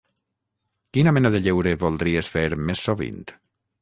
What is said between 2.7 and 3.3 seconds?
més sovint?